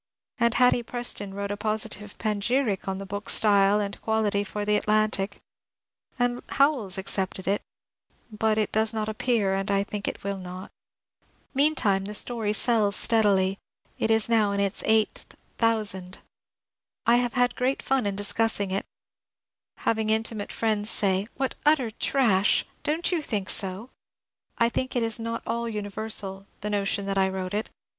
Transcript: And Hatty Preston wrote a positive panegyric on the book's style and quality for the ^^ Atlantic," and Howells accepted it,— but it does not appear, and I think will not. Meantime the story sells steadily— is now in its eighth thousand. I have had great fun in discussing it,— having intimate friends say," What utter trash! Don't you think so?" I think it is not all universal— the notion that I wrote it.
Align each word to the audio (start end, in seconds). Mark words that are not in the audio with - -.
And 0.39 0.55
Hatty 0.55 0.81
Preston 0.81 1.31
wrote 1.35 1.51
a 1.51 1.57
positive 1.57 2.17
panegyric 2.17 2.87
on 2.87 2.97
the 2.97 3.05
book's 3.05 3.35
style 3.35 3.79
and 3.79 4.01
quality 4.01 4.43
for 4.43 4.65
the 4.65 4.71
^^ 4.71 4.75
Atlantic," 4.77 5.41
and 6.17 6.41
Howells 6.49 6.97
accepted 6.97 7.47
it,— 7.47 7.61
but 8.31 8.57
it 8.57 8.71
does 8.71 8.95
not 8.95 9.07
appear, 9.09 9.53
and 9.53 9.69
I 9.69 9.83
think 9.83 10.09
will 10.23 10.39
not. 10.39 10.71
Meantime 11.53 12.05
the 12.05 12.15
story 12.15 12.51
sells 12.51 12.95
steadily— 12.95 13.59
is 13.99 14.27
now 14.27 14.51
in 14.53 14.59
its 14.59 14.81
eighth 14.87 15.35
thousand. 15.59 16.17
I 17.05 17.17
have 17.17 17.33
had 17.33 17.55
great 17.55 17.83
fun 17.83 18.07
in 18.07 18.15
discussing 18.15 18.71
it,— 18.71 18.87
having 19.85 20.09
intimate 20.09 20.51
friends 20.51 20.89
say," 20.89 21.27
What 21.37 21.53
utter 21.63 21.91
trash! 21.91 22.65
Don't 22.81 23.11
you 23.11 23.21
think 23.21 23.51
so?" 23.51 23.91
I 24.57 24.67
think 24.67 24.95
it 24.95 25.03
is 25.03 25.19
not 25.19 25.43
all 25.45 25.69
universal— 25.69 26.47
the 26.61 26.71
notion 26.71 27.05
that 27.05 27.19
I 27.19 27.29
wrote 27.29 27.53
it. 27.53 27.69